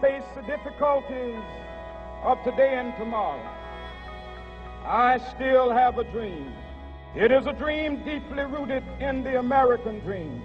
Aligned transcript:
face 0.00 0.24
the 0.34 0.42
difficulties 0.42 1.42
of 2.22 2.42
today 2.44 2.74
and 2.78 2.94
tomorrow, 2.96 3.40
I 4.84 5.18
still 5.34 5.70
have 5.70 5.98
a 5.98 6.04
dream. 6.04 6.52
It 7.14 7.32
is 7.32 7.46
a 7.46 7.52
dream 7.52 8.04
deeply 8.04 8.44
rooted 8.44 8.84
in 9.00 9.24
the 9.24 9.38
American 9.38 10.00
dream. 10.00 10.42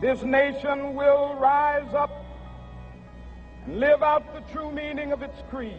This 0.00 0.22
nation 0.22 0.94
will 0.94 1.34
rise 1.34 1.92
up 1.94 2.10
and 3.66 3.80
live 3.80 4.02
out 4.02 4.34
the 4.34 4.40
true 4.52 4.70
meaning 4.70 5.12
of 5.12 5.22
its 5.22 5.42
creed. 5.50 5.76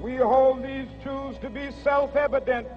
We 0.00 0.16
hold 0.16 0.62
these 0.62 0.88
truths 1.02 1.38
to 1.40 1.50
be 1.50 1.70
self 1.82 2.16
evident. 2.16 2.68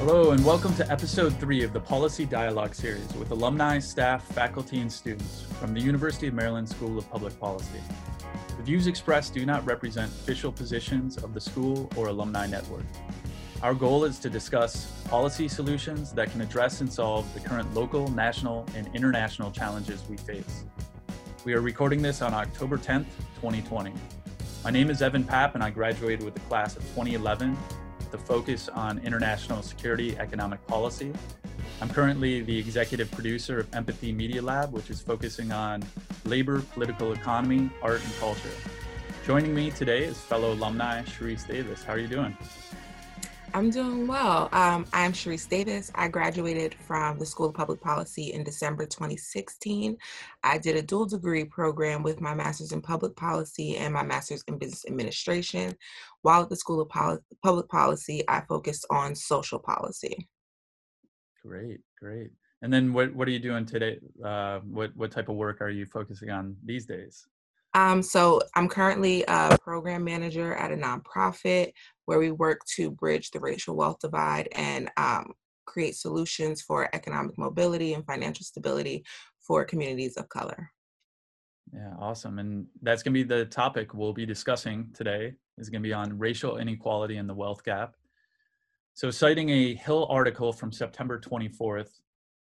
Hello, 0.00 0.30
and 0.30 0.42
welcome 0.46 0.74
to 0.76 0.90
episode 0.90 1.38
three 1.38 1.62
of 1.62 1.74
the 1.74 1.78
Policy 1.78 2.24
Dialogue 2.24 2.74
series 2.74 3.12
with 3.16 3.32
alumni, 3.32 3.78
staff, 3.78 4.24
faculty, 4.32 4.80
and 4.80 4.90
students 4.90 5.42
from 5.60 5.74
the 5.74 5.80
University 5.80 6.26
of 6.26 6.32
Maryland 6.32 6.66
School 6.66 6.96
of 6.96 7.08
Public 7.10 7.38
Policy. 7.38 7.82
The 8.56 8.62
views 8.62 8.86
expressed 8.86 9.34
do 9.34 9.44
not 9.44 9.62
represent 9.66 10.10
official 10.10 10.52
positions 10.52 11.18
of 11.18 11.34
the 11.34 11.40
school 11.40 11.90
or 11.96 12.06
alumni 12.06 12.46
network. 12.46 12.86
Our 13.60 13.74
goal 13.74 14.04
is 14.04 14.18
to 14.20 14.30
discuss 14.30 14.86
policy 15.10 15.48
solutions 15.48 16.14
that 16.14 16.30
can 16.30 16.40
address 16.40 16.80
and 16.80 16.90
solve 16.90 17.30
the 17.34 17.40
current 17.40 17.74
local, 17.74 18.08
national, 18.08 18.64
and 18.74 18.88
international 18.94 19.50
challenges 19.50 20.02
we 20.08 20.16
face. 20.16 20.64
We 21.44 21.52
are 21.52 21.60
recording 21.60 22.00
this 22.00 22.22
on 22.22 22.32
October 22.32 22.78
10th, 22.78 23.04
2020. 23.34 23.92
My 24.64 24.70
name 24.70 24.88
is 24.88 25.02
Evan 25.02 25.24
Papp, 25.24 25.54
and 25.54 25.62
I 25.62 25.68
graduated 25.68 26.24
with 26.24 26.32
the 26.32 26.40
class 26.40 26.74
of 26.74 26.82
2011 26.84 27.54
with 28.10 28.20
a 28.20 28.24
focus 28.24 28.68
on 28.68 28.98
international 28.98 29.62
security 29.62 30.16
economic 30.18 30.64
policy. 30.66 31.12
I'm 31.80 31.88
currently 31.88 32.40
the 32.40 32.58
executive 32.58 33.10
producer 33.10 33.60
of 33.60 33.74
Empathy 33.74 34.12
Media 34.12 34.42
Lab, 34.42 34.72
which 34.72 34.90
is 34.90 35.00
focusing 35.00 35.52
on 35.52 35.82
labor, 36.24 36.60
political 36.72 37.12
economy, 37.12 37.70
art, 37.82 38.02
and 38.04 38.14
culture. 38.18 38.50
Joining 39.26 39.54
me 39.54 39.70
today 39.70 40.04
is 40.04 40.20
fellow 40.20 40.52
alumni 40.52 41.02
Sharice 41.02 41.46
Davis. 41.46 41.84
How 41.84 41.92
are 41.92 41.98
you 41.98 42.08
doing? 42.08 42.36
I'm 43.52 43.70
doing 43.70 44.06
well. 44.06 44.48
Um, 44.52 44.86
I'm 44.92 45.12
Sharice 45.12 45.48
Davis. 45.48 45.90
I 45.96 46.06
graduated 46.06 46.74
from 46.74 47.18
the 47.18 47.26
School 47.26 47.48
of 47.48 47.54
Public 47.54 47.80
Policy 47.80 48.32
in 48.32 48.44
December 48.44 48.86
2016. 48.86 49.96
I 50.44 50.58
did 50.58 50.76
a 50.76 50.82
dual 50.82 51.06
degree 51.06 51.44
program 51.44 52.04
with 52.04 52.20
my 52.20 52.32
master's 52.32 52.70
in 52.70 52.80
public 52.80 53.16
policy 53.16 53.76
and 53.76 53.92
my 53.92 54.04
master's 54.04 54.44
in 54.46 54.56
business 54.56 54.84
administration. 54.86 55.74
While 56.22 56.42
at 56.42 56.48
the 56.48 56.56
School 56.56 56.80
of 56.80 56.90
Public 57.42 57.68
Policy, 57.68 58.22
I 58.28 58.42
focused 58.42 58.86
on 58.88 59.16
social 59.16 59.58
policy. 59.58 60.28
Great, 61.42 61.80
great. 61.98 62.30
And 62.62 62.72
then 62.72 62.92
what, 62.92 63.12
what 63.14 63.26
are 63.26 63.32
you 63.32 63.40
doing 63.40 63.66
today? 63.66 63.98
Uh, 64.24 64.60
what, 64.60 64.94
what 64.94 65.10
type 65.10 65.28
of 65.28 65.34
work 65.34 65.60
are 65.60 65.70
you 65.70 65.86
focusing 65.86 66.30
on 66.30 66.56
these 66.64 66.86
days? 66.86 67.26
Um, 67.74 68.02
so 68.02 68.40
I'm 68.54 68.68
currently 68.68 69.24
a 69.28 69.56
program 69.62 70.04
manager 70.04 70.54
at 70.54 70.72
a 70.72 70.76
nonprofit 70.76 71.72
where 72.06 72.18
we 72.18 72.32
work 72.32 72.60
to 72.76 72.90
bridge 72.90 73.30
the 73.30 73.40
racial 73.40 73.76
wealth 73.76 73.98
divide 74.00 74.48
and 74.52 74.90
um, 74.96 75.32
create 75.66 75.94
solutions 75.94 76.62
for 76.62 76.88
economic 76.92 77.38
mobility 77.38 77.94
and 77.94 78.04
financial 78.04 78.44
stability 78.44 79.04
for 79.40 79.64
communities 79.64 80.16
of 80.16 80.28
color. 80.28 80.70
Yeah, 81.72 81.94
awesome. 82.00 82.40
And 82.40 82.66
that's 82.82 83.02
going 83.02 83.14
to 83.14 83.24
be 83.24 83.28
the 83.28 83.44
topic 83.44 83.94
we'll 83.94 84.12
be 84.12 84.26
discussing 84.26 84.90
today 84.92 85.34
is 85.58 85.70
going 85.70 85.82
to 85.82 85.88
be 85.88 85.92
on 85.92 86.18
racial 86.18 86.56
inequality 86.56 87.18
and 87.18 87.28
the 87.28 87.34
wealth 87.34 87.62
gap. 87.62 87.94
So 88.94 89.10
citing 89.10 89.50
a 89.50 89.74
Hill 89.74 90.06
article 90.10 90.52
from 90.52 90.72
September 90.72 91.18
24th, 91.18 91.90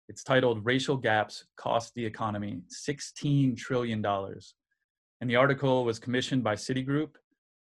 it's 0.08 0.24
titled 0.24 0.64
Racial 0.64 0.96
Gaps 0.96 1.44
Cost 1.56 1.94
the 1.94 2.04
Economy 2.04 2.62
$16 2.88 3.56
Trillion. 3.56 4.04
And 5.20 5.28
the 5.28 5.36
article 5.36 5.84
was 5.84 5.98
commissioned 5.98 6.42
by 6.42 6.54
Citigroup 6.54 7.16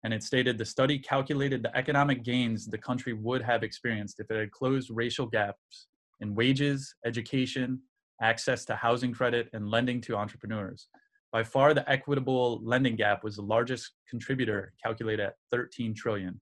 and 0.04 0.14
it 0.14 0.24
stated 0.24 0.58
the 0.58 0.66
study 0.66 1.00
calculated 1.00 1.64
the 1.64 1.76
economic 1.78 2.24
gains 2.24 2.66
the 2.66 2.78
country 2.78 3.14
would 3.14 3.42
have 3.42 3.64
experienced 3.64 4.20
if 4.20 4.30
it 4.30 4.38
had 4.38 4.52
closed 4.52 4.90
racial 4.92 5.26
gaps 5.26 5.88
in 6.20 6.36
wages, 6.36 6.96
education, 7.06 7.80
access 8.22 8.66
to 8.66 8.76
housing 8.76 9.14
credit, 9.14 9.50
and 9.54 9.70
lending 9.70 10.02
to 10.02 10.16
entrepreneurs. 10.16 10.88
By 11.32 11.44
far, 11.44 11.74
the 11.74 11.90
equitable 11.90 12.62
lending 12.64 12.96
gap 12.96 13.24
was 13.24 13.38
the 13.38 13.42
largest 13.42 13.92
contributor, 14.10 14.74
calculated 14.84 15.24
at 15.24 15.36
13 15.52 15.94
trillion. 15.96 16.40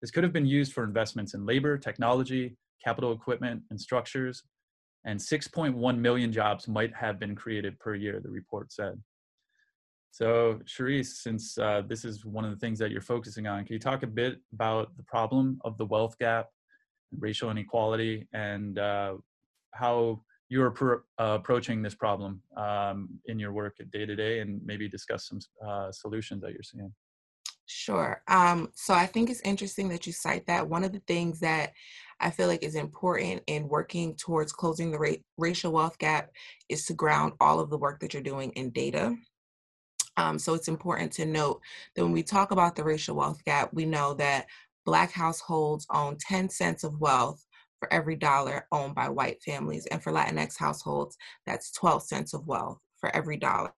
This 0.00 0.10
could 0.10 0.24
have 0.24 0.32
been 0.32 0.46
used 0.46 0.72
for 0.72 0.82
investments 0.82 1.34
in 1.34 1.46
labor, 1.46 1.78
technology, 1.78 2.56
capital 2.82 3.12
equipment, 3.12 3.62
and 3.70 3.80
structures, 3.80 4.42
and 5.06 5.18
6.1 5.18 5.98
million 5.98 6.32
jobs 6.32 6.66
might 6.66 6.94
have 6.94 7.20
been 7.20 7.34
created 7.34 7.78
per 7.78 7.94
year, 7.94 8.20
the 8.22 8.30
report 8.30 8.72
said. 8.72 9.00
So, 10.14 10.60
Sharice, 10.64 11.06
since 11.06 11.58
uh, 11.58 11.82
this 11.88 12.04
is 12.04 12.24
one 12.24 12.44
of 12.44 12.52
the 12.52 12.56
things 12.56 12.78
that 12.78 12.92
you're 12.92 13.00
focusing 13.00 13.48
on, 13.48 13.64
can 13.64 13.72
you 13.72 13.80
talk 13.80 14.04
a 14.04 14.06
bit 14.06 14.38
about 14.52 14.96
the 14.96 15.02
problem 15.02 15.60
of 15.64 15.76
the 15.76 15.86
wealth 15.86 16.16
gap, 16.20 16.50
racial 17.18 17.50
inequality, 17.50 18.28
and 18.32 18.78
uh, 18.78 19.14
how 19.72 20.22
you're 20.48 21.02
uh, 21.18 21.36
approaching 21.40 21.82
this 21.82 21.96
problem 21.96 22.40
um, 22.56 23.08
in 23.26 23.40
your 23.40 23.52
work 23.52 23.76
day 23.90 24.06
to 24.06 24.14
day, 24.14 24.38
and 24.38 24.64
maybe 24.64 24.88
discuss 24.88 25.26
some 25.26 25.40
uh, 25.66 25.90
solutions 25.90 26.42
that 26.42 26.52
you're 26.52 26.62
seeing? 26.62 26.94
Sure. 27.66 28.22
Um, 28.28 28.70
so 28.76 28.94
I 28.94 29.06
think 29.06 29.30
it's 29.30 29.40
interesting 29.40 29.88
that 29.88 30.06
you 30.06 30.12
cite 30.12 30.46
that. 30.46 30.68
One 30.68 30.84
of 30.84 30.92
the 30.92 31.02
things 31.08 31.40
that 31.40 31.72
I 32.20 32.30
feel 32.30 32.46
like 32.46 32.62
is 32.62 32.76
important 32.76 33.42
in 33.48 33.66
working 33.66 34.14
towards 34.14 34.52
closing 34.52 34.92
the 34.92 34.98
ra- 35.00 35.24
racial 35.38 35.72
wealth 35.72 35.98
gap 35.98 36.30
is 36.68 36.86
to 36.86 36.94
ground 36.94 37.32
all 37.40 37.58
of 37.58 37.68
the 37.68 37.78
work 37.78 37.98
that 37.98 38.14
you're 38.14 38.22
doing 38.22 38.52
in 38.52 38.70
data. 38.70 39.16
Um, 40.16 40.38
so 40.38 40.54
it's 40.54 40.68
important 40.68 41.12
to 41.12 41.26
note 41.26 41.60
that 41.94 42.04
when 42.04 42.12
we 42.12 42.22
talk 42.22 42.50
about 42.50 42.76
the 42.76 42.84
racial 42.84 43.16
wealth 43.16 43.44
gap, 43.44 43.70
we 43.72 43.84
know 43.84 44.14
that 44.14 44.46
Black 44.84 45.10
households 45.10 45.86
own 45.90 46.16
10 46.18 46.48
cents 46.50 46.84
of 46.84 47.00
wealth 47.00 47.44
for 47.78 47.92
every 47.92 48.16
dollar 48.16 48.66
owned 48.70 48.94
by 48.94 49.08
white 49.08 49.42
families. 49.42 49.86
And 49.86 50.02
for 50.02 50.12
Latinx 50.12 50.58
households, 50.58 51.16
that's 51.46 51.72
12 51.72 52.02
cents 52.02 52.34
of 52.34 52.46
wealth 52.46 52.78
for 52.98 53.14
every 53.14 53.36
dollar 53.36 53.72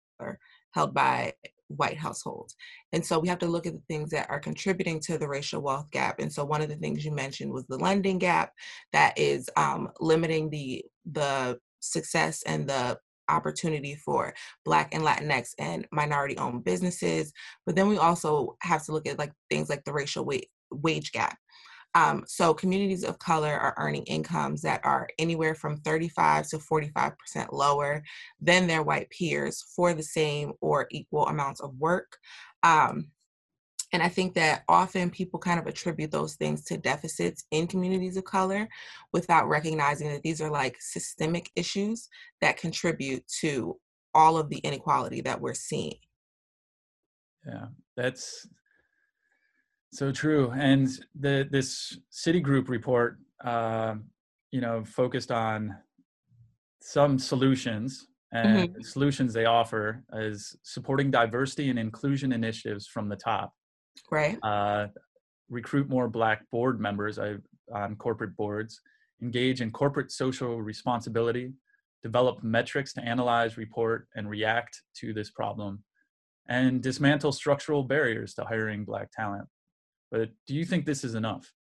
held 0.72 0.94
by 0.94 1.34
white 1.68 1.98
households. 1.98 2.56
And 2.94 3.04
so 3.04 3.20
we 3.20 3.28
have 3.28 3.40
to 3.40 3.48
look 3.48 3.66
at 3.66 3.74
the 3.74 3.82
things 3.88 4.12
that 4.12 4.30
are 4.30 4.40
contributing 4.40 5.00
to 5.02 5.18
the 5.18 5.28
racial 5.28 5.62
wealth 5.62 5.90
gap. 5.92 6.20
And 6.20 6.32
so 6.32 6.46
one 6.46 6.62
of 6.62 6.70
the 6.70 6.76
things 6.76 7.04
you 7.04 7.12
mentioned 7.12 7.52
was 7.52 7.66
the 7.66 7.78
lending 7.78 8.20
gap 8.20 8.54
that 8.94 9.18
is 9.18 9.50
um, 9.58 9.90
limiting 10.00 10.50
the 10.50 10.86
the 11.12 11.60
success 11.80 12.44
and 12.46 12.68
the 12.68 12.98
opportunity 13.30 13.96
for 13.96 14.34
black 14.64 14.94
and 14.94 15.04
latinx 15.04 15.54
and 15.60 15.88
minority 15.92 16.38
owned 16.38 16.64
businesses 16.64 17.32
but 17.66 17.76
then 17.76 17.88
we 17.88 17.98
also 17.98 18.56
have 18.62 18.84
to 18.84 18.92
look 18.92 19.08
at 19.08 19.20
like 19.20 19.32
things 19.50 19.70
like 19.70 19.84
the 19.84 19.94
racial 19.94 20.26
wage, 20.26 20.48
wage 20.72 21.12
gap 21.12 21.38
um, 21.96 22.26
so 22.28 22.54
communities 22.54 23.06
of 23.06 23.18
color 23.20 23.54
are 23.54 23.74
earning 23.78 24.04
incomes 24.04 24.62
that 24.64 24.82
are 24.84 25.08
anywhere 25.18 25.56
from 25.56 25.78
35 25.78 26.46
to 26.50 26.58
45% 26.58 27.16
lower 27.54 28.04
than 28.42 28.68
their 28.68 28.84
white 28.84 29.10
peers 29.10 29.64
for 29.74 29.94
the 29.94 30.04
same 30.04 30.52
or 30.60 30.88
equal 30.92 31.26
amounts 31.28 31.62
of 31.62 31.74
work. 31.78 32.18
Um, 32.64 33.12
and 33.94 34.02
I 34.02 34.10
think 34.10 34.34
that 34.34 34.64
often 34.68 35.10
people 35.10 35.40
kind 35.40 35.60
of 35.60 35.68
attribute 35.68 36.12
those 36.12 36.36
things 36.36 36.64
to 36.66 36.78
deficits 36.78 37.46
in 37.52 37.68
communities 37.68 38.18
of 38.18 38.24
color 38.24 38.68
without 39.14 39.48
recognizing 39.48 40.10
that 40.10 40.24
these 40.24 40.42
are 40.42 40.50
like 40.50 40.78
systemic 40.80 41.50
issues 41.56 42.10
that 42.42 42.58
contribute 42.58 43.24
to 43.42 43.78
all 44.14 44.38
of 44.38 44.50
the 44.50 44.58
inequality 44.58 45.22
that 45.22 45.40
we're 45.40 45.54
seeing. 45.54 45.98
Yeah, 47.46 47.68
that's 47.96 48.48
so 49.94 50.12
true. 50.12 50.52
And 50.52 50.90
the 51.20 51.48
this 51.50 51.98
Citigroup 52.12 52.70
report, 52.70 53.18
uh, 53.44 53.96
you 54.52 54.62
know, 54.62 54.84
focused 54.84 55.32
on 55.32 55.76
some 56.82 57.20
solutions 57.20 58.08
and 58.32 58.70
mm-hmm. 58.70 58.78
the 58.78 58.84
solutions 58.84 59.34
they 59.34 59.46
offer 59.46 60.04
is 60.14 60.56
supporting 60.64 61.12
diversity 61.12 61.70
and 61.70 61.80
inclusion 61.80 62.32
initiatives 62.32 62.88
from 62.88 63.10
the 63.10 63.16
top 63.16 63.54
Right. 64.12 64.38
Uh, 64.44 64.88
recruit 65.50 65.90
more 65.90 66.08
Black 66.08 66.50
board 66.52 66.80
members 66.80 67.20
I, 67.20 67.36
on 67.74 67.96
corporate 67.96 68.36
boards, 68.36 68.82
engage 69.22 69.62
in 69.62 69.72
corporate 69.72 70.12
social 70.12 70.62
responsibility, 70.62 71.54
develop 72.04 72.44
metrics 72.44 72.94
to 72.94 73.02
analyze, 73.02 73.58
report, 73.58 74.08
and 74.16 74.30
react 74.30 74.82
to 74.98 75.14
this 75.14 75.32
problem, 75.32 75.84
and 76.48 76.82
dismantle 76.82 77.32
structural 77.32 77.84
barriers 77.84 78.34
to 78.36 78.44
hiring 78.44 78.86
Black 78.86 79.10
talent. 79.12 79.48
But 80.12 80.30
do 80.48 80.54
you 80.54 80.66
think 80.66 80.86
this 80.86 81.04
is 81.04 81.16
enough? 81.16 81.52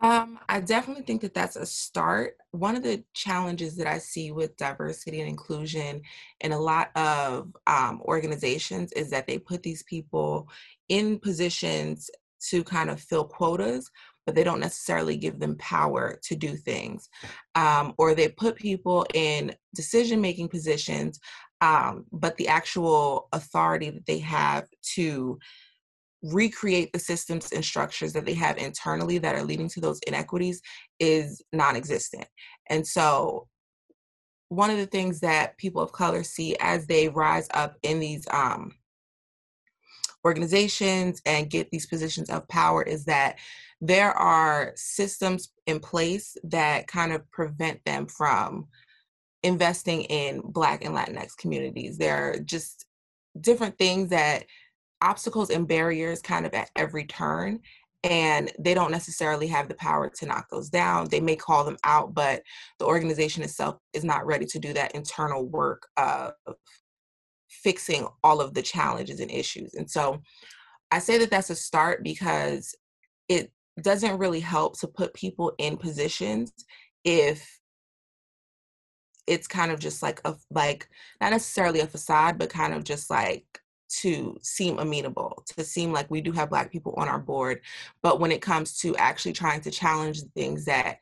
Um, 0.00 0.38
I 0.48 0.60
definitely 0.60 1.04
think 1.04 1.22
that 1.22 1.34
that's 1.34 1.56
a 1.56 1.64
start. 1.64 2.36
One 2.50 2.76
of 2.76 2.82
the 2.82 3.02
challenges 3.14 3.76
that 3.76 3.86
I 3.86 3.98
see 3.98 4.32
with 4.32 4.56
diversity 4.56 5.20
and 5.20 5.28
inclusion 5.28 6.02
in 6.40 6.52
a 6.52 6.58
lot 6.58 6.90
of 6.96 7.54
um, 7.66 8.02
organizations 8.04 8.92
is 8.92 9.08
that 9.10 9.26
they 9.26 9.38
put 9.38 9.62
these 9.62 9.82
people 9.84 10.48
in 10.88 11.18
positions 11.18 12.10
to 12.50 12.62
kind 12.62 12.90
of 12.90 13.00
fill 13.00 13.24
quotas, 13.24 13.90
but 14.26 14.34
they 14.34 14.44
don't 14.44 14.60
necessarily 14.60 15.16
give 15.16 15.38
them 15.38 15.56
power 15.56 16.18
to 16.24 16.36
do 16.36 16.56
things. 16.56 17.08
Um, 17.54 17.94
or 17.96 18.14
they 18.14 18.28
put 18.28 18.56
people 18.56 19.06
in 19.14 19.54
decision 19.74 20.20
making 20.20 20.48
positions, 20.48 21.18
um, 21.60 22.04
but 22.12 22.36
the 22.36 22.48
actual 22.48 23.28
authority 23.32 23.90
that 23.90 24.06
they 24.06 24.18
have 24.18 24.66
to 24.94 25.38
recreate 26.24 26.92
the 26.92 26.98
systems 26.98 27.52
and 27.52 27.64
structures 27.64 28.12
that 28.14 28.24
they 28.24 28.34
have 28.34 28.56
internally 28.56 29.18
that 29.18 29.34
are 29.34 29.44
leading 29.44 29.68
to 29.68 29.80
those 29.80 30.00
inequities 30.06 30.60
is 30.98 31.42
non 31.52 31.76
existent. 31.76 32.26
And 32.70 32.86
so 32.86 33.48
one 34.48 34.70
of 34.70 34.78
the 34.78 34.86
things 34.86 35.20
that 35.20 35.58
people 35.58 35.82
of 35.82 35.92
color 35.92 36.22
see 36.22 36.56
as 36.60 36.86
they 36.86 37.08
rise 37.08 37.48
up 37.52 37.76
in 37.82 38.00
these 38.00 38.26
um, 38.30 38.72
organizations 40.24 41.20
and 41.26 41.50
get 41.50 41.70
these 41.70 41.86
positions 41.86 42.30
of 42.30 42.48
power 42.48 42.82
is 42.82 43.04
that 43.04 43.38
there 43.80 44.12
are 44.12 44.72
systems 44.76 45.52
in 45.66 45.80
place 45.80 46.36
that 46.44 46.86
kind 46.86 47.12
of 47.12 47.30
prevent 47.30 47.84
them 47.84 48.06
from 48.06 48.66
investing 49.42 50.02
in 50.04 50.40
Black 50.42 50.84
and 50.84 50.94
Latinx 50.94 51.36
communities. 51.36 51.98
There 51.98 52.30
are 52.30 52.38
just 52.38 52.86
different 53.40 53.76
things 53.76 54.08
that 54.10 54.44
obstacles 55.00 55.50
and 55.50 55.68
barriers 55.68 56.20
kind 56.20 56.46
of 56.46 56.54
at 56.54 56.70
every 56.76 57.04
turn 57.04 57.60
and 58.04 58.52
they 58.58 58.74
don't 58.74 58.90
necessarily 58.90 59.46
have 59.46 59.66
the 59.66 59.74
power 59.74 60.10
to 60.10 60.26
knock 60.26 60.48
those 60.50 60.68
down. 60.68 61.08
They 61.08 61.20
may 61.20 61.36
call 61.36 61.64
them 61.64 61.78
out, 61.84 62.12
but 62.12 62.42
the 62.78 62.84
organization 62.84 63.42
itself 63.42 63.76
is 63.94 64.04
not 64.04 64.26
ready 64.26 64.44
to 64.44 64.58
do 64.58 64.74
that 64.74 64.94
internal 64.94 65.46
work 65.46 65.88
of 65.96 66.34
fixing 67.48 68.06
all 68.22 68.42
of 68.42 68.52
the 68.52 68.60
challenges 68.60 69.20
and 69.20 69.30
issues. 69.30 69.72
And 69.72 69.90
so 69.90 70.20
I 70.90 70.98
say 70.98 71.16
that 71.16 71.30
that's 71.30 71.48
a 71.48 71.56
start 71.56 72.04
because 72.04 72.74
it 73.28 73.50
doesn't 73.80 74.18
really 74.18 74.40
help 74.40 74.78
to 74.80 74.86
put 74.86 75.14
people 75.14 75.54
in 75.56 75.78
positions 75.78 76.52
if 77.04 77.58
it's 79.26 79.46
kind 79.46 79.72
of 79.72 79.80
just 79.80 80.02
like 80.02 80.20
a 80.26 80.34
like 80.50 80.88
not 81.20 81.30
necessarily 81.30 81.80
a 81.80 81.86
facade 81.86 82.38
but 82.38 82.50
kind 82.50 82.74
of 82.74 82.84
just 82.84 83.08
like 83.10 83.60
to 84.00 84.36
seem 84.42 84.78
amenable, 84.78 85.42
to 85.56 85.64
seem 85.64 85.92
like 85.92 86.10
we 86.10 86.20
do 86.20 86.32
have 86.32 86.50
Black 86.50 86.70
people 86.70 86.94
on 86.96 87.08
our 87.08 87.18
board. 87.18 87.60
But 88.02 88.20
when 88.20 88.32
it 88.32 88.42
comes 88.42 88.78
to 88.78 88.96
actually 88.96 89.32
trying 89.32 89.60
to 89.62 89.70
challenge 89.70 90.22
things 90.34 90.64
that 90.66 90.98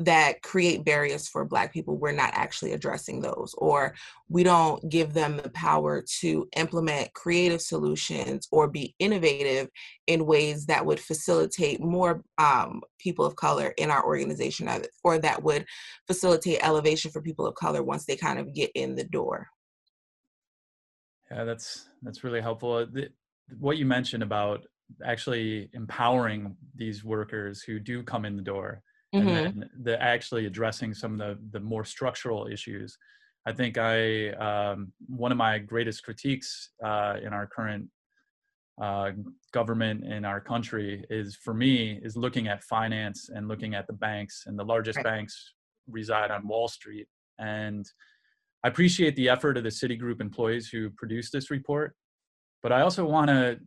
that 0.00 0.42
create 0.42 0.84
barriers 0.84 1.28
for 1.28 1.44
black 1.44 1.72
people 1.72 1.96
we're 1.96 2.10
not 2.10 2.30
actually 2.34 2.72
addressing 2.72 3.20
those 3.20 3.54
or 3.58 3.94
we 4.28 4.42
don't 4.42 4.88
give 4.88 5.14
them 5.14 5.36
the 5.36 5.50
power 5.50 6.02
to 6.20 6.48
implement 6.56 7.12
creative 7.14 7.60
solutions 7.60 8.48
or 8.50 8.66
be 8.66 8.92
innovative 8.98 9.68
in 10.08 10.26
ways 10.26 10.66
that 10.66 10.84
would 10.84 10.98
facilitate 10.98 11.80
more 11.80 12.24
um, 12.38 12.80
people 12.98 13.24
of 13.24 13.36
color 13.36 13.72
in 13.78 13.88
our 13.88 14.04
organization 14.04 14.68
or 15.04 15.18
that 15.18 15.42
would 15.44 15.64
facilitate 16.08 16.58
elevation 16.66 17.12
for 17.12 17.22
people 17.22 17.46
of 17.46 17.54
color 17.54 17.82
once 17.82 18.04
they 18.04 18.16
kind 18.16 18.40
of 18.40 18.52
get 18.52 18.72
in 18.74 18.96
the 18.96 19.04
door 19.04 19.46
yeah, 21.34 21.44
that's 21.44 21.88
that's 22.02 22.24
really 22.24 22.40
helpful. 22.40 22.74
Uh, 22.74 22.86
the, 22.92 23.08
what 23.58 23.76
you 23.76 23.84
mentioned 23.84 24.22
about 24.22 24.64
actually 25.04 25.70
empowering 25.72 26.56
these 26.76 27.04
workers 27.04 27.62
who 27.62 27.78
do 27.78 28.02
come 28.02 28.24
in 28.24 28.36
the 28.36 28.42
door 28.42 28.82
mm-hmm. 29.14 29.28
and 29.28 29.36
then 29.36 29.70
the 29.82 30.00
actually 30.02 30.46
addressing 30.46 30.94
some 30.94 31.12
of 31.12 31.18
the 31.18 31.38
the 31.58 31.60
more 31.60 31.84
structural 31.84 32.46
issues. 32.46 32.96
I 33.46 33.52
think 33.52 33.76
I 33.78 34.30
um, 34.30 34.92
one 35.06 35.32
of 35.32 35.38
my 35.38 35.58
greatest 35.58 36.02
critiques 36.02 36.70
uh, 36.82 37.16
in 37.22 37.32
our 37.32 37.46
current 37.46 37.88
uh, 38.80 39.10
government 39.52 40.04
in 40.04 40.24
our 40.24 40.40
country 40.40 41.04
is 41.10 41.36
for 41.36 41.54
me 41.54 42.00
is 42.02 42.16
looking 42.16 42.48
at 42.48 42.64
finance 42.64 43.30
and 43.32 43.46
looking 43.48 43.74
at 43.74 43.86
the 43.86 43.92
banks 43.92 44.44
and 44.46 44.58
the 44.58 44.64
largest 44.64 44.96
right. 44.96 45.04
banks 45.04 45.52
reside 45.88 46.30
on 46.30 46.48
Wall 46.48 46.68
Street 46.68 47.06
and 47.38 47.86
I 48.64 48.68
appreciate 48.68 49.14
the 49.14 49.28
effort 49.28 49.58
of 49.58 49.62
the 49.62 49.68
Citigroup 49.68 50.22
employees 50.22 50.70
who 50.70 50.88
produced 50.88 51.32
this 51.32 51.50
report, 51.50 51.94
but 52.62 52.72
I 52.72 52.80
also 52.80 53.04
want 53.04 53.28
to 53.28 53.58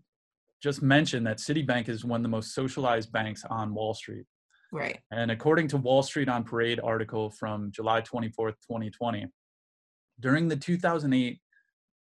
just 0.61 0.81
mention 0.81 1.23
that 1.25 1.37
Citibank 1.37 1.87
is 1.87 2.03
one 2.03 2.21
of 2.21 2.23
the 2.23 2.29
most 2.29 2.55
socialized 2.55 3.11
banks 3.11 3.45
on 3.47 3.75
Wall 3.75 3.93
Street. 3.93 4.25
Right. 4.73 4.99
And 5.11 5.29
according 5.29 5.67
to 5.69 5.77
Wall 5.77 6.01
Street 6.01 6.27
on 6.27 6.43
Parade 6.43 6.79
article 6.83 7.29
from 7.29 7.71
July 7.71 8.01
24th, 8.01 8.55
2020, 8.65 9.27
during 10.19 10.47
the 10.47 10.55
2008 10.55 11.39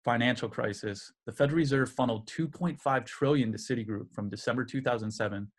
financial 0.04 0.48
crisis, 0.48 1.12
the 1.24 1.32
Federal 1.32 1.58
Reserve 1.58 1.88
funneled 1.92 2.28
2.5 2.28 3.06
trillion 3.06 3.52
to 3.52 3.58
Citigroup 3.58 4.12
from 4.12 4.28
December 4.28 4.64
2007 4.64 5.50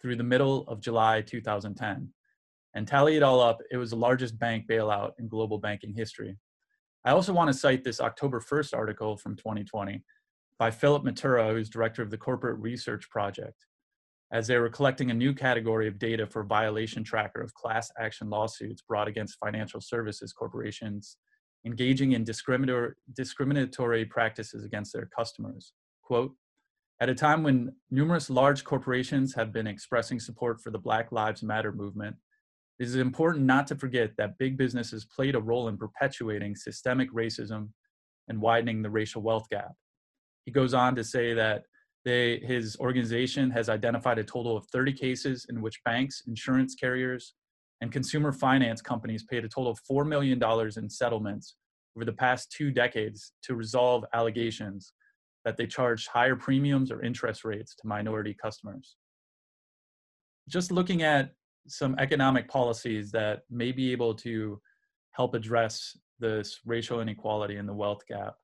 through 0.00 0.16
the 0.16 0.24
middle 0.24 0.66
of 0.68 0.80
July 0.80 1.20
2010. 1.20 2.08
And 2.74 2.88
tally 2.88 3.16
it 3.16 3.22
all 3.22 3.42
up, 3.42 3.60
it 3.70 3.76
was 3.76 3.90
the 3.90 3.96
largest 3.96 4.38
bank 4.38 4.64
bailout 4.66 5.10
in 5.18 5.28
global 5.28 5.58
banking 5.58 5.92
history. 5.92 6.38
I 7.04 7.10
also 7.10 7.32
want 7.32 7.48
to 7.48 7.58
cite 7.58 7.82
this 7.82 8.00
October 8.00 8.40
1st 8.40 8.76
article 8.76 9.16
from 9.16 9.36
2020 9.36 10.04
by 10.58 10.70
Philip 10.70 11.02
Mattera, 11.02 11.52
who's 11.52 11.68
director 11.68 12.02
of 12.02 12.10
the 12.10 12.18
Corporate 12.18 12.60
Research 12.60 13.10
Project, 13.10 13.66
as 14.30 14.46
they 14.46 14.56
were 14.58 14.68
collecting 14.68 15.10
a 15.10 15.14
new 15.14 15.34
category 15.34 15.88
of 15.88 15.98
data 15.98 16.26
for 16.26 16.44
violation 16.44 17.02
tracker 17.02 17.40
of 17.40 17.52
class 17.54 17.90
action 17.98 18.30
lawsuits 18.30 18.82
brought 18.82 19.08
against 19.08 19.38
financial 19.38 19.80
services 19.80 20.32
corporations 20.32 21.16
engaging 21.66 22.12
in 22.12 22.24
discriminatory 22.24 24.04
practices 24.04 24.64
against 24.64 24.92
their 24.92 25.08
customers. 25.16 25.72
Quote, 26.02 26.34
at 27.00 27.08
a 27.08 27.14
time 27.14 27.42
when 27.42 27.72
numerous 27.90 28.30
large 28.30 28.62
corporations 28.62 29.34
have 29.34 29.52
been 29.52 29.66
expressing 29.66 30.20
support 30.20 30.60
for 30.60 30.70
the 30.70 30.78
Black 30.78 31.10
Lives 31.10 31.42
Matter 31.42 31.72
movement, 31.72 32.16
it 32.78 32.86
is 32.86 32.96
important 32.96 33.44
not 33.44 33.66
to 33.68 33.76
forget 33.76 34.10
that 34.16 34.38
big 34.38 34.56
businesses 34.56 35.04
played 35.04 35.34
a 35.34 35.40
role 35.40 35.68
in 35.68 35.76
perpetuating 35.76 36.56
systemic 36.56 37.12
racism 37.12 37.68
and 38.28 38.40
widening 38.40 38.82
the 38.82 38.90
racial 38.90 39.22
wealth 39.22 39.48
gap. 39.50 39.72
He 40.44 40.52
goes 40.52 40.74
on 40.74 40.96
to 40.96 41.04
say 41.04 41.34
that 41.34 41.64
they, 42.04 42.38
his 42.38 42.76
organization 42.80 43.50
has 43.50 43.68
identified 43.68 44.18
a 44.18 44.24
total 44.24 44.56
of 44.56 44.66
30 44.72 44.92
cases 44.92 45.46
in 45.48 45.60
which 45.62 45.82
banks, 45.84 46.22
insurance 46.26 46.74
carriers, 46.74 47.34
and 47.80 47.92
consumer 47.92 48.32
finance 48.32 48.80
companies 48.80 49.24
paid 49.24 49.44
a 49.44 49.48
total 49.48 49.70
of 49.70 49.78
$4 49.88 50.06
million 50.06 50.42
in 50.76 50.90
settlements 50.90 51.56
over 51.96 52.04
the 52.04 52.12
past 52.12 52.50
two 52.50 52.70
decades 52.70 53.32
to 53.42 53.54
resolve 53.54 54.04
allegations 54.14 54.94
that 55.44 55.56
they 55.56 55.66
charged 55.66 56.08
higher 56.08 56.36
premiums 56.36 56.90
or 56.90 57.02
interest 57.02 57.44
rates 57.44 57.74
to 57.74 57.86
minority 57.86 58.34
customers. 58.40 58.96
Just 60.48 60.72
looking 60.72 61.02
at 61.02 61.32
some 61.66 61.94
economic 61.98 62.48
policies 62.48 63.10
that 63.12 63.42
may 63.50 63.72
be 63.72 63.92
able 63.92 64.14
to 64.14 64.60
help 65.12 65.34
address 65.34 65.96
this 66.18 66.60
racial 66.64 67.00
inequality 67.00 67.56
and 67.56 67.68
the 67.68 67.74
wealth 67.74 68.06
gap. 68.06 68.34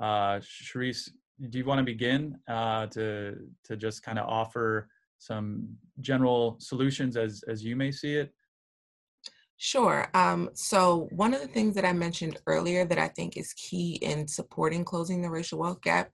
Uh, 0.00 0.40
Sharice, 0.40 1.08
do 1.50 1.58
you 1.58 1.64
want 1.64 1.78
to 1.78 1.84
begin 1.84 2.38
uh, 2.48 2.86
to 2.88 3.36
to 3.64 3.76
just 3.76 4.02
kind 4.02 4.18
of 4.18 4.28
offer 4.28 4.88
some 5.18 5.68
general 6.00 6.56
solutions 6.60 7.16
as 7.16 7.42
as 7.48 7.64
you 7.64 7.76
may 7.76 7.90
see 7.90 8.16
it? 8.16 8.32
Sure. 9.56 10.08
Um, 10.12 10.50
so 10.54 11.08
one 11.12 11.34
of 11.34 11.40
the 11.40 11.46
things 11.46 11.76
that 11.76 11.84
I 11.84 11.92
mentioned 11.92 12.40
earlier 12.48 12.84
that 12.84 12.98
I 12.98 13.06
think 13.06 13.36
is 13.36 13.52
key 13.52 13.92
in 14.02 14.26
supporting 14.26 14.84
closing 14.84 15.22
the 15.22 15.30
racial 15.30 15.60
wealth 15.60 15.80
gap 15.82 16.10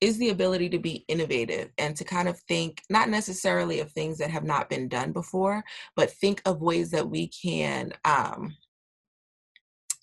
is 0.00 0.18
the 0.18 0.30
ability 0.30 0.68
to 0.68 0.78
be 0.78 1.04
innovative 1.08 1.70
and 1.78 1.96
to 1.96 2.04
kind 2.04 2.28
of 2.28 2.38
think 2.40 2.82
not 2.88 3.08
necessarily 3.08 3.80
of 3.80 3.90
things 3.90 4.18
that 4.18 4.30
have 4.30 4.44
not 4.44 4.70
been 4.70 4.88
done 4.88 5.12
before, 5.12 5.64
but 5.96 6.10
think 6.10 6.40
of 6.44 6.62
ways 6.62 6.90
that 6.90 7.08
we 7.08 7.28
can 7.28 7.92
um, 8.04 8.56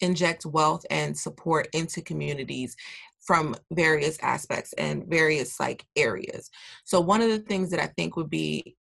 inject 0.01 0.45
wealth 0.45 0.85
and 0.89 1.17
support 1.17 1.67
into 1.73 2.01
communities 2.01 2.75
from 3.21 3.55
various 3.71 4.19
aspects 4.21 4.73
and 4.73 5.07
various 5.07 5.59
like 5.59 5.85
areas. 5.95 6.49
So 6.83 6.99
one 6.99 7.21
of 7.21 7.29
the 7.29 7.39
things 7.39 7.71
that 7.71 7.79
I 7.79 7.87
think 7.87 8.15
would 8.15 8.29
be 8.29 8.75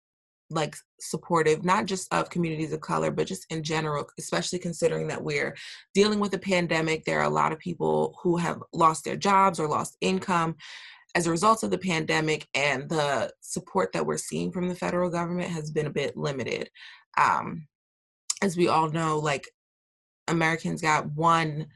like 0.52 0.76
supportive 1.00 1.64
not 1.64 1.86
just 1.86 2.14
of 2.14 2.30
communities 2.30 2.74
of 2.74 2.82
color 2.82 3.10
but 3.10 3.26
just 3.26 3.46
in 3.50 3.64
general 3.64 4.06
especially 4.20 4.60
considering 4.60 5.08
that 5.08 5.24
we're 5.24 5.56
dealing 5.94 6.20
with 6.20 6.34
a 6.34 6.38
pandemic 6.38 7.06
there 7.06 7.20
are 7.20 7.26
a 7.26 7.30
lot 7.30 7.52
of 7.52 7.60
people 7.60 8.18
who 8.22 8.38
have 8.38 8.62
lost 8.74 9.06
their 9.06 9.16
jobs 9.16 9.60
or 9.60 9.68
lost 9.68 9.96
income 10.02 10.56
as 11.16 11.28
a 11.28 11.32
result 11.32 11.64
of 11.64 11.72
the 11.72 11.78
pandemic 11.78 12.48
and 12.54 12.90
the 12.90 13.32
support 13.42 13.92
that 13.94 14.06
we're 14.06 14.18
seeing 14.18 14.52
from 14.52 14.68
the 14.68 14.76
federal 14.76 15.10
government 15.10 15.50
has 15.50 15.72
been 15.72 15.88
a 15.88 15.92
bit 15.92 16.16
limited. 16.16 16.70
Um, 17.18 17.68
as 18.42 18.58
we 18.58 18.68
all 18.68 18.90
know, 18.90 19.20
like 19.20 19.48
Americans 20.28 20.82
got 20.82 21.12
one 21.14 21.68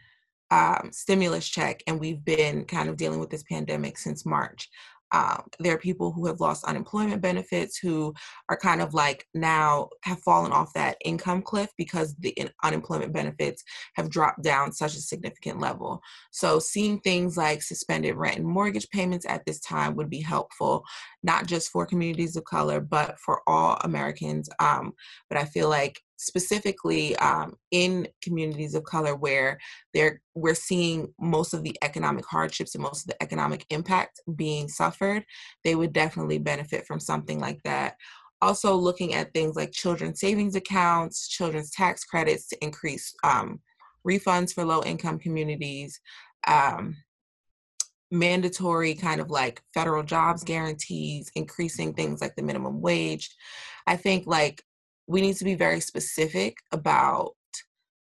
um, 0.52 0.90
stimulus 0.92 1.48
check, 1.48 1.82
and 1.88 2.00
we've 2.00 2.24
been 2.24 2.66
kind 2.66 2.90
of 2.90 2.98
dealing 2.98 3.20
with 3.20 3.30
this 3.30 3.44
pandemic 3.44 3.98
since 3.98 4.26
March. 4.26 4.70
Um, 5.12 5.44
there 5.60 5.74
are 5.76 5.80
people 5.80 6.12
who 6.12 6.26
have 6.28 6.40
lost 6.40 6.66
unemployment 6.66 7.22
benefits 7.22 7.78
who 7.78 8.14
are 8.50 8.58
kind 8.58 8.82
of 8.82 8.94
like 8.94 9.26
now 9.34 9.90
have 10.04 10.20
fallen 10.22 10.52
off 10.52 10.74
that 10.74 10.98
income 11.06 11.42
cliff 11.42 11.70
because 11.78 12.16
the 12.20 12.36
unemployment 12.64 13.14
benefits 13.14 13.64
have 13.96 14.10
dropped 14.10 14.42
down 14.42 14.72
such 14.72 14.96
a 14.96 15.02
significant 15.02 15.60
level. 15.60 16.02
So, 16.32 16.60
seeing 16.60 17.00
things 17.00 17.38
like 17.38 17.62
suspended 17.62 18.16
rent 18.16 18.38
and 18.38 18.48
mortgage 18.48 18.90
payments 18.90 19.26
at 19.28 19.46
this 19.46 19.60
time 19.60 19.96
would 19.96 20.10
be 20.10 20.22
helpful, 20.22 20.84
not 21.24 21.46
just 21.46 21.70
for 21.72 21.86
communities 21.86 22.36
of 22.36 22.44
color, 22.46 22.80
but 22.80 23.20
for 23.20 23.42
all 23.48 23.78
Americans. 23.82 24.50
Um, 24.60 24.94
but 25.30 25.38
I 25.38 25.46
feel 25.46 25.70
like 25.70 26.02
specifically 26.18 27.16
um, 27.18 27.56
in 27.72 28.08
communities 28.22 28.76
of 28.76 28.84
color 28.84 29.16
where 29.16 29.58
they're 29.94 30.22
we're 30.34 30.56
seeing 30.56 31.14
most 31.20 31.54
of 31.54 31.64
the 31.64 31.76
economic 31.82 32.26
hardships 32.26 32.76
and 32.76 32.84
most 32.84 33.04
of 33.04 33.08
the 33.08 33.24
economic 33.24 33.66
impact 33.70 34.22
being 34.36 34.68
suffered 34.68 35.26
they 35.64 35.76
would 35.76 35.94
definitely 35.94 36.38
benefit 36.38 36.86
from 36.86 37.00
something 37.00 37.40
like 37.40 37.62
that. 37.64 37.96
Also 38.42 38.76
looking 38.76 39.14
at 39.14 39.34
things 39.34 39.56
like 39.56 39.72
children's 39.72 40.20
savings 40.20 40.56
accounts 40.56 41.28
children's 41.28 41.72
tax 41.72 42.04
credits 42.04 42.48
to 42.48 42.64
increase 42.64 43.14
um, 43.24 43.60
refunds 44.08 44.54
for 44.54 44.64
low 44.64 44.84
income 44.84 45.18
communities 45.18 46.00
um, 46.48 46.96
mandatory 48.12 48.94
kind 48.94 49.20
of 49.20 49.30
like 49.30 49.62
federal 49.74 50.04
jobs 50.04 50.44
guarantees 50.44 51.32
increasing 51.36 51.94
things 51.94 52.22
like 52.22 52.36
the 52.36 52.44
minimum 52.44 52.82
wage. 52.82 53.30
I 53.88 53.98
think 53.98 54.28
like 54.28 54.64
we 55.08 55.22
need 55.22 55.36
to 55.38 55.46
be 55.46 55.56
very 55.56 55.80
specific 55.80 56.58
about 56.72 57.34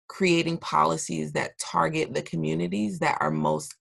creating 0.08 0.58
policies 0.58 1.34
that 1.34 1.58
target 1.60 2.14
the 2.14 2.22
communities 2.22 3.00
that 3.00 3.18
are 3.22 3.32
most 3.32 3.76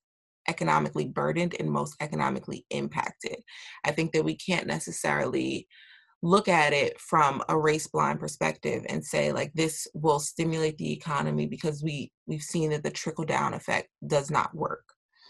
economically 0.48 1.06
burdened 1.06 1.54
and 1.58 1.70
most 1.70 1.94
economically 2.00 2.64
impacted. 2.70 3.36
I 3.84 3.92
think 3.92 4.12
that 4.12 4.24
we 4.24 4.36
can't 4.36 4.66
necessarily 4.66 5.66
look 6.22 6.48
at 6.48 6.72
it 6.72 6.98
from 6.98 7.42
a 7.50 7.58
race 7.58 7.86
blind 7.86 8.18
perspective 8.18 8.84
and 8.88 9.04
say 9.04 9.30
like 9.30 9.52
this 9.52 9.86
will 9.92 10.18
stimulate 10.18 10.78
the 10.78 10.90
economy 10.90 11.46
because 11.46 11.82
we 11.82 12.10
we've 12.26 12.42
seen 12.42 12.70
that 12.70 12.82
the 12.82 12.90
trickle 12.90 13.26
down 13.26 13.52
effect 13.52 13.88
does 14.06 14.30
not 14.30 14.54
work. 14.54 14.84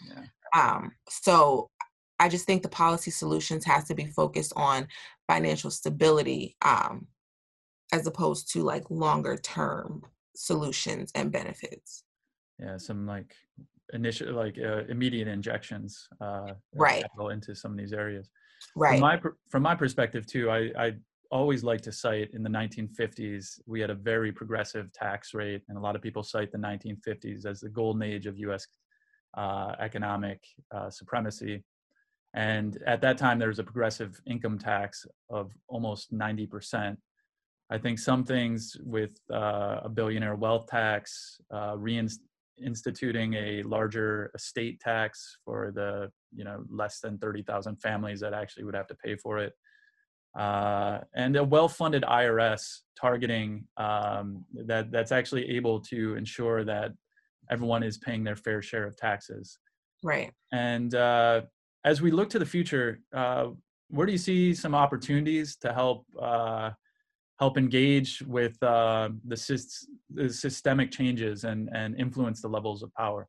Yeah. 0.07 0.23
Um, 0.55 0.93
so 1.09 1.69
I 2.17 2.29
just 2.29 2.45
think 2.45 2.63
the 2.63 2.69
policy 2.69 3.11
solutions 3.11 3.65
has 3.65 3.83
to 3.85 3.95
be 3.95 4.05
focused 4.05 4.53
on 4.55 4.87
financial 5.27 5.69
stability 5.69 6.55
um, 6.61 7.07
as 7.91 8.07
opposed 8.07 8.51
to 8.53 8.63
like 8.63 8.89
longer 8.89 9.37
term 9.37 10.03
solutions 10.35 11.11
and 11.15 11.31
benefits. 11.31 12.03
Yeah 12.59 12.77
some 12.77 13.05
like 13.05 13.35
initial 13.93 14.33
like 14.33 14.57
uh, 14.57 14.83
immediate 14.89 15.27
injections 15.27 16.07
uh 16.19 16.53
right. 16.73 17.03
into 17.31 17.55
some 17.55 17.71
of 17.71 17.77
these 17.77 17.93
areas. 17.93 18.29
Right. 18.75 18.99
from 18.99 19.01
my 19.01 19.19
from 19.49 19.63
my 19.63 19.75
perspective 19.75 20.25
too 20.25 20.49
i 20.49 20.71
i 20.77 20.93
always 21.29 21.63
like 21.63 21.81
to 21.81 21.91
cite 21.91 22.29
in 22.33 22.41
the 22.41 22.49
1950s 22.49 23.59
we 23.67 23.79
had 23.79 23.89
a 23.89 23.95
very 23.95 24.31
progressive 24.31 24.91
tax 24.93 25.33
rate 25.33 25.61
and 25.67 25.77
a 25.77 25.81
lot 25.81 25.95
of 25.95 26.01
people 26.01 26.23
cite 26.23 26.51
the 26.51 26.57
1950s 26.57 27.45
as 27.45 27.59
the 27.59 27.69
golden 27.69 28.01
age 28.01 28.25
of 28.25 28.37
us 28.37 28.65
uh, 29.35 29.75
economic 29.79 30.41
uh, 30.73 30.89
supremacy. 30.89 31.63
And 32.33 32.77
at 32.85 33.01
that 33.01 33.17
time 33.17 33.39
there 33.39 33.47
was 33.47 33.59
a 33.59 33.63
progressive 33.63 34.19
income 34.25 34.57
tax 34.57 35.05
of 35.29 35.51
almost 35.67 36.13
90% 36.13 36.97
I 37.71 37.77
think 37.77 37.97
some 37.99 38.23
things 38.23 38.77
with 38.83 39.19
uh, 39.33 39.81
a 39.83 39.89
billionaire 39.89 40.35
wealth 40.35 40.67
tax, 40.67 41.41
uh, 41.51 41.75
reinstituting 41.75 43.35
a 43.35 43.63
larger 43.67 44.31
estate 44.35 44.79
tax 44.79 45.37
for 45.43 45.71
the 45.73 46.11
you 46.35 46.43
know 46.43 46.63
less 46.69 46.99
than 46.99 47.17
thirty 47.17 47.41
thousand 47.41 47.77
families 47.77 48.19
that 48.19 48.33
actually 48.33 48.65
would 48.65 48.75
have 48.75 48.87
to 48.87 48.95
pay 48.95 49.15
for 49.15 49.39
it, 49.39 49.53
uh, 50.37 50.99
and 51.15 51.35
a 51.35 51.43
well-funded 51.43 52.03
IRS 52.03 52.81
targeting 52.99 53.65
um, 53.77 54.45
that 54.53 54.91
that's 54.91 55.11
actually 55.11 55.49
able 55.49 55.79
to 55.79 56.15
ensure 56.15 56.63
that 56.63 56.91
everyone 57.49 57.81
is 57.81 57.97
paying 57.97 58.23
their 58.23 58.35
fair 58.35 58.61
share 58.61 58.85
of 58.85 58.95
taxes. 58.95 59.57
Right. 60.03 60.31
And 60.51 60.93
uh, 60.93 61.41
as 61.83 62.01
we 62.01 62.11
look 62.11 62.29
to 62.29 62.39
the 62.39 62.45
future, 62.45 62.99
uh, 63.13 63.47
where 63.89 64.05
do 64.05 64.11
you 64.11 64.19
see 64.19 64.53
some 64.53 64.75
opportunities 64.75 65.55
to 65.57 65.73
help? 65.73 66.05
Help 67.39 67.57
engage 67.57 68.21
with 68.21 68.61
uh, 68.63 69.09
the, 69.25 69.35
sy- 69.35 69.85
the, 70.13 70.29
systemic 70.29 70.91
changes 70.91 71.43
and, 71.43 71.69
and 71.73 71.99
influence 71.99 72.41
the 72.41 72.47
levels 72.47 72.81
of 72.81 72.93
power? 72.93 73.27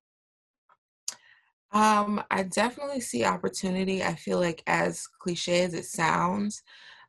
Um, 1.72 2.22
I 2.30 2.44
definitely 2.44 3.00
see 3.00 3.24
opportunity. 3.24 4.04
I 4.04 4.14
feel 4.14 4.38
like, 4.40 4.62
as 4.66 5.06
cliche 5.06 5.64
as 5.64 5.74
it 5.74 5.84
sounds, 5.84 6.62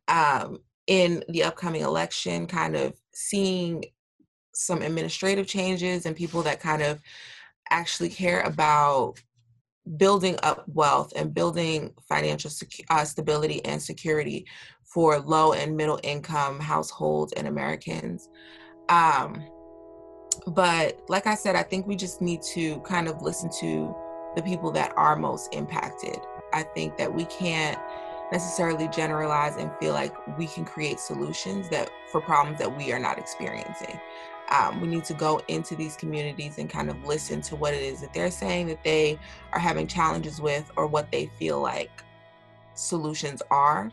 um, 0.08 0.60
in 0.88 1.24
the 1.30 1.44
upcoming 1.44 1.82
election, 1.82 2.48
kind 2.48 2.76
of 2.76 2.94
seeing 3.14 3.86
some 4.54 4.82
administrative 4.82 5.48
changes 5.48 6.06
and 6.06 6.16
people 6.16 6.42
that 6.42 6.60
kind 6.60 6.82
of 6.82 7.00
actually 7.70 8.10
care 8.10 8.42
about 8.42 9.22
building 9.96 10.38
up 10.44 10.66
wealth 10.68 11.14
and 11.16 11.34
building 11.34 11.94
financial 12.08 12.50
secu- 12.50 12.84
uh, 12.90 13.06
stability 13.06 13.64
and 13.66 13.82
security 13.82 14.46
for 14.84 15.20
low 15.20 15.54
and 15.54 15.78
middle 15.78 16.00
income 16.04 16.60
households 16.60 17.34
and 17.34 17.48
Americans. 17.48 18.30
Um, 18.90 19.44
but 20.48 21.02
like 21.08 21.28
I 21.28 21.36
said, 21.36 21.56
I 21.56 21.64
think 21.64 21.88
we 21.88 21.96
just 21.96 22.22
need 22.22 22.42
to 22.54 22.80
kind 22.82 23.08
of 23.08 23.22
listen 23.22 23.50
to 23.60 23.96
the 24.36 24.42
people 24.44 24.72
that 24.72 24.94
are 24.98 25.16
most 25.16 25.54
impacted. 25.54 26.20
I 26.54 26.64
think 26.64 26.98
that 26.98 27.14
we 27.14 27.26
can't 27.26 27.80
necessarily 28.32 28.88
generalize 28.90 29.56
and 29.56 29.72
feel 29.80 29.94
like 29.94 30.14
we 30.38 30.48
can 30.48 30.66
create 30.66 31.00
solutions 31.00 31.70
that 31.70 31.90
for 32.12 32.22
problems 32.22 32.60
that 32.60 32.78
we 32.78 32.92
are 32.92 33.00
not 33.00 33.18
experiencing. 33.18 34.00
Um, 34.50 34.80
we 34.80 34.88
need 34.88 35.04
to 35.06 35.14
go 35.14 35.42
into 35.48 35.76
these 35.76 35.96
communities 35.96 36.58
and 36.58 36.70
kind 36.70 36.90
of 36.90 37.04
listen 37.06 37.42
to 37.42 37.56
what 37.56 37.74
it 37.74 37.84
is 37.84 38.02
that 38.02 38.14
they're 38.14 38.32
saying 38.32 38.68
that 38.68 38.84
they 38.84 39.20
are 39.52 39.60
having 39.60 39.88
challenges 39.88 40.40
with 40.40 40.72
or 40.78 40.88
what 40.88 41.12
they 41.12 41.30
feel 41.38 41.60
like 41.60 42.04
solutions 42.76 43.42
are 43.52 43.92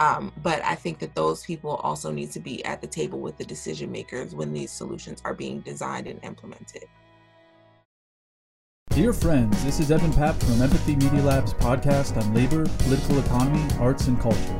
um, 0.00 0.32
but 0.42 0.64
I 0.64 0.76
think 0.76 0.98
that 1.00 1.14
those 1.14 1.44
people 1.44 1.72
also 1.72 2.10
need 2.10 2.32
to 2.32 2.40
be 2.40 2.64
at 2.64 2.80
the 2.80 2.86
table 2.86 3.20
with 3.20 3.36
the 3.36 3.44
decision 3.44 3.92
makers 3.92 4.34
when 4.34 4.50
these 4.52 4.72
solutions 4.72 5.20
are 5.26 5.34
being 5.34 5.60
designed 5.60 6.06
and 6.06 6.18
implemented. 6.24 6.84
Dear 8.88 9.12
friends, 9.12 9.62
this 9.62 9.78
is 9.78 9.90
Evan 9.90 10.10
Papp 10.12 10.42
from 10.42 10.62
Empathy 10.62 10.96
Media 10.96 11.22
Lab's 11.22 11.52
podcast 11.52 12.16
on 12.16 12.34
labor, 12.34 12.64
political 12.78 13.18
economy, 13.18 13.62
arts, 13.78 14.06
and 14.06 14.18
culture. 14.18 14.58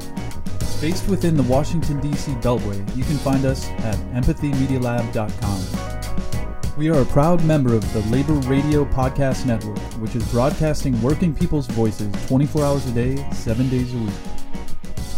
Based 0.80 1.08
within 1.08 1.36
the 1.36 1.42
Washington, 1.42 2.00
D.C. 2.00 2.32
Beltway, 2.36 2.78
you 2.96 3.04
can 3.04 3.18
find 3.18 3.44
us 3.44 3.68
at 3.68 3.96
empathymedialab.com. 4.14 6.76
We 6.78 6.88
are 6.88 7.02
a 7.02 7.04
proud 7.04 7.44
member 7.44 7.74
of 7.74 7.92
the 7.92 8.00
Labor 8.08 8.32
Radio 8.48 8.86
Podcast 8.86 9.44
Network, 9.44 9.78
which 10.00 10.16
is 10.16 10.26
broadcasting 10.32 10.98
working 11.02 11.34
people's 11.34 11.66
voices 11.66 12.10
24 12.28 12.64
hours 12.64 12.86
a 12.86 12.92
day, 12.92 13.16
7 13.32 13.68
days 13.68 13.92
a 13.92 13.98
week. 13.98 14.14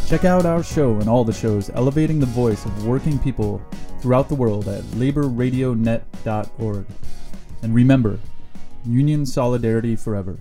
Check 0.09 0.25
out 0.25 0.47
our 0.47 0.65
show 0.65 0.95
and 0.95 1.09
all 1.09 1.23
the 1.23 1.33
shows 1.33 1.71
elevating 1.71 2.19
the 2.19 2.27
voice 2.27 2.65
of 2.65 2.85
working 2.85 3.21
people 3.21 3.63
throughout 4.01 4.29
the 4.29 4.35
world 4.35 4.67
at 4.67 4.83
laborradionet.org. 4.83 6.87
And 7.63 7.73
remember, 7.73 8.19
union 8.85 9.25
solidarity 9.25 9.95
forever. 9.95 10.41